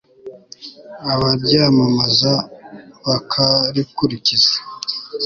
[1.13, 2.33] abaryamamaza;
[3.05, 4.53] bakarikurikiza